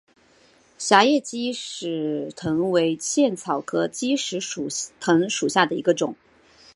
[0.79, 4.39] 狭叶鸡矢藤为茜草科鸡矢
[4.99, 6.15] 藤属下的一个种。